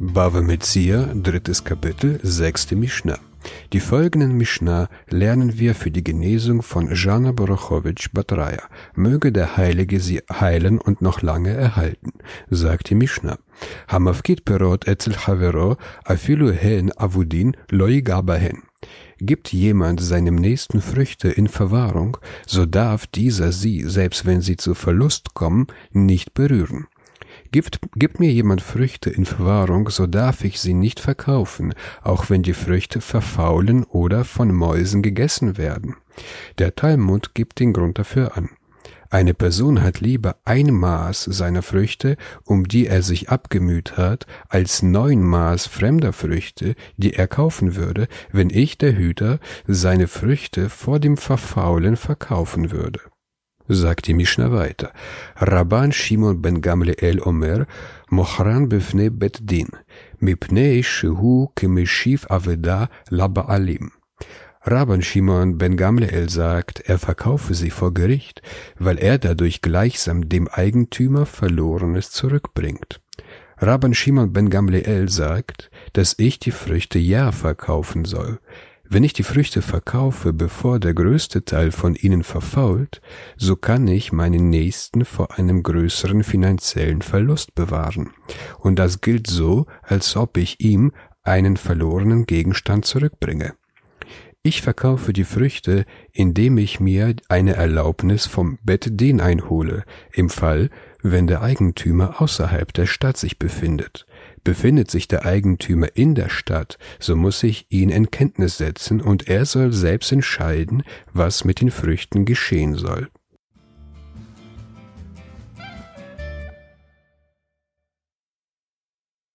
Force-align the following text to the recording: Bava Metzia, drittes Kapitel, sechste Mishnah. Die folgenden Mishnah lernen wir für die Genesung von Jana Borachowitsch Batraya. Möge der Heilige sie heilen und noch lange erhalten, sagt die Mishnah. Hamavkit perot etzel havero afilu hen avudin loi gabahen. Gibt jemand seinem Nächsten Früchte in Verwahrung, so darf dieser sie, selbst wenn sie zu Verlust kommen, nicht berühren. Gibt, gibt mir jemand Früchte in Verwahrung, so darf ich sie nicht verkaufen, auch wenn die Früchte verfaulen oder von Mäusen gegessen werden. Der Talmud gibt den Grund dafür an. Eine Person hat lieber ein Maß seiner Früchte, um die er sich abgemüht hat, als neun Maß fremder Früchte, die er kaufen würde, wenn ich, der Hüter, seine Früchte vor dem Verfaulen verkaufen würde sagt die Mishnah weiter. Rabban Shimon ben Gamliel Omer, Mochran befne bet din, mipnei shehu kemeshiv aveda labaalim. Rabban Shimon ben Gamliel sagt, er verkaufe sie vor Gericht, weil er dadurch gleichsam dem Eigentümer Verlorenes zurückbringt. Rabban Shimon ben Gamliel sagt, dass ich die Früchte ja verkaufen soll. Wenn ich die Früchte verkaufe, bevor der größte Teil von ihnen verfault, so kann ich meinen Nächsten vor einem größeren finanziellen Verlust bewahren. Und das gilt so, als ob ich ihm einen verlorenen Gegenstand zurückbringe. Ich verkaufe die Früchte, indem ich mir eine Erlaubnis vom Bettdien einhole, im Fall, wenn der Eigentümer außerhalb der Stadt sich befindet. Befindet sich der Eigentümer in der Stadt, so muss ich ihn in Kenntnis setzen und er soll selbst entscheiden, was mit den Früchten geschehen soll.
Bava 0.00 0.42
Metzia, 0.42 1.08
drittes 1.14 1.62
Kapitel, 1.62 2.18
sechste 2.24 2.74
Mishnah. 2.74 3.18
Die 3.72 3.78
folgenden 3.78 4.36
Mishnah 4.36 4.88
lernen 5.08 5.56
wir 5.56 5.76
für 5.76 5.92
die 5.92 6.02
Genesung 6.02 6.62
von 6.62 6.92
Jana 6.92 7.30
Borachowitsch 7.30 8.08
Batraya. 8.12 8.62
Möge 8.96 9.30
der 9.30 9.56
Heilige 9.56 10.00
sie 10.00 10.20
heilen 10.28 10.80
und 10.80 11.00
noch 11.00 11.22
lange 11.22 11.50
erhalten, 11.50 12.12
sagt 12.50 12.90
die 12.90 12.96
Mishnah. 12.96 13.38
Hamavkit 13.86 14.44
perot 14.44 14.88
etzel 14.88 15.14
havero 15.14 15.76
afilu 16.04 16.50
hen 16.50 16.90
avudin 16.96 17.56
loi 17.70 18.00
gabahen. 18.00 18.64
Gibt 19.20 19.52
jemand 19.52 20.00
seinem 20.00 20.34
Nächsten 20.34 20.80
Früchte 20.80 21.28
in 21.28 21.46
Verwahrung, 21.46 22.16
so 22.46 22.66
darf 22.66 23.06
dieser 23.06 23.52
sie, 23.52 23.84
selbst 23.86 24.26
wenn 24.26 24.40
sie 24.40 24.56
zu 24.56 24.74
Verlust 24.74 25.34
kommen, 25.34 25.68
nicht 25.92 26.34
berühren. 26.34 26.88
Gibt, 27.54 27.78
gibt 27.94 28.18
mir 28.18 28.32
jemand 28.32 28.62
Früchte 28.62 29.10
in 29.10 29.24
Verwahrung, 29.24 29.88
so 29.88 30.08
darf 30.08 30.42
ich 30.42 30.58
sie 30.58 30.74
nicht 30.74 30.98
verkaufen, 30.98 31.72
auch 32.02 32.28
wenn 32.28 32.42
die 32.42 32.52
Früchte 32.52 33.00
verfaulen 33.00 33.84
oder 33.84 34.24
von 34.24 34.52
Mäusen 34.52 35.02
gegessen 35.02 35.56
werden. 35.56 35.94
Der 36.58 36.74
Talmud 36.74 37.32
gibt 37.32 37.60
den 37.60 37.72
Grund 37.72 37.96
dafür 37.96 38.36
an. 38.36 38.48
Eine 39.08 39.34
Person 39.34 39.84
hat 39.84 40.00
lieber 40.00 40.34
ein 40.44 40.74
Maß 40.74 41.26
seiner 41.26 41.62
Früchte, 41.62 42.16
um 42.42 42.66
die 42.66 42.88
er 42.88 43.02
sich 43.02 43.28
abgemüht 43.28 43.96
hat, 43.96 44.26
als 44.48 44.82
neun 44.82 45.22
Maß 45.22 45.68
fremder 45.68 46.12
Früchte, 46.12 46.74
die 46.96 47.14
er 47.14 47.28
kaufen 47.28 47.76
würde, 47.76 48.08
wenn 48.32 48.50
ich, 48.50 48.78
der 48.78 48.96
Hüter, 48.96 49.38
seine 49.64 50.08
Früchte 50.08 50.68
vor 50.70 50.98
dem 50.98 51.16
Verfaulen 51.16 51.96
verkaufen 51.96 52.72
würde 52.72 52.98
sagt 53.68 54.06
die 54.06 54.14
Mishnah 54.14 54.52
weiter. 54.52 54.92
Rabban 55.36 55.92
Shimon 55.92 56.42
ben 56.42 56.60
Gamliel 56.60 57.20
Omer, 57.22 57.66
Mochran 58.10 58.68
befne 58.68 59.10
bet 59.10 59.38
din, 59.42 59.68
mipnei 60.20 60.82
shehu 60.82 61.48
kemeshiv 61.56 62.26
aveda 62.30 62.88
labaalim. 63.10 63.92
Rabban 64.66 65.02
Shimon 65.02 65.58
ben 65.58 65.76
Gamliel 65.76 66.30
sagt, 66.30 66.80
er 66.80 66.98
verkaufe 66.98 67.54
sie 67.54 67.70
vor 67.70 67.92
Gericht, 67.92 68.40
weil 68.78 68.98
er 68.98 69.18
dadurch 69.18 69.60
gleichsam 69.60 70.28
dem 70.30 70.48
Eigentümer 70.48 71.26
Verlorenes 71.26 72.10
zurückbringt. 72.12 73.02
Rabban 73.58 73.92
Shimon 73.92 74.32
ben 74.32 74.48
Gamliel 74.48 75.10
sagt, 75.10 75.70
dass 75.92 76.14
ich 76.18 76.38
die 76.38 76.50
Früchte 76.50 76.98
ja 76.98 77.30
verkaufen 77.30 78.06
soll. 78.06 78.38
Wenn 78.86 79.02
ich 79.02 79.14
die 79.14 79.22
Früchte 79.22 79.62
verkaufe, 79.62 80.32
bevor 80.32 80.78
der 80.78 80.94
größte 80.94 81.44
Teil 81.44 81.72
von 81.72 81.94
ihnen 81.94 82.22
verfault, 82.22 83.00
so 83.36 83.56
kann 83.56 83.88
ich 83.88 84.12
meinen 84.12 84.50
Nächsten 84.50 85.04
vor 85.04 85.38
einem 85.38 85.62
größeren 85.62 86.22
finanziellen 86.22 87.00
Verlust 87.00 87.54
bewahren. 87.54 88.10
Und 88.58 88.78
das 88.78 89.00
gilt 89.00 89.26
so, 89.26 89.66
als 89.82 90.16
ob 90.16 90.36
ich 90.36 90.60
ihm 90.60 90.92
einen 91.22 91.56
verlorenen 91.56 92.26
Gegenstand 92.26 92.84
zurückbringe. 92.84 93.54
Ich 94.42 94.60
verkaufe 94.60 95.14
die 95.14 95.24
Früchte, 95.24 95.86
indem 96.12 96.58
ich 96.58 96.78
mir 96.78 97.16
eine 97.30 97.54
Erlaubnis 97.54 98.26
vom 98.26 98.58
Bettdien 98.62 99.22
einhole, 99.22 99.84
im 100.12 100.28
Fall, 100.28 100.68
wenn 101.02 101.26
der 101.26 101.40
Eigentümer 101.40 102.20
außerhalb 102.20 102.70
der 102.74 102.84
Stadt 102.84 103.16
sich 103.16 103.38
befindet. 103.38 104.04
Befindet 104.44 104.90
sich 104.90 105.08
der 105.08 105.24
Eigentümer 105.24 105.88
in 105.94 106.14
der 106.14 106.28
Stadt, 106.28 106.78
so 107.00 107.16
muss 107.16 107.42
ich 107.42 107.66
ihn 107.70 107.88
in 107.88 108.10
Kenntnis 108.10 108.58
setzen 108.58 109.00
und 109.00 109.26
er 109.26 109.46
soll 109.46 109.72
selbst 109.72 110.12
entscheiden, 110.12 110.82
was 111.14 111.44
mit 111.44 111.62
den 111.62 111.70
Früchten 111.70 112.26
geschehen 112.26 112.74
soll. 112.74 113.08